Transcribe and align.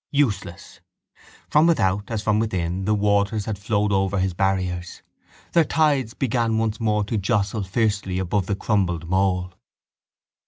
Useless. 0.09 0.79
From 1.47 1.67
without 1.67 2.09
as 2.09 2.23
from 2.23 2.39
within 2.39 2.85
the 2.85 2.95
water 2.95 3.37
had 3.37 3.59
flowed 3.59 3.91
over 3.91 4.17
his 4.17 4.33
barriers: 4.33 5.03
their 5.53 5.63
tides 5.63 6.15
began 6.15 6.57
once 6.57 6.79
more 6.79 7.03
to 7.03 7.19
jostle 7.19 7.61
fiercely 7.61 8.17
above 8.17 8.47
the 8.47 8.55
crumbled 8.55 9.07
mole. 9.07 9.53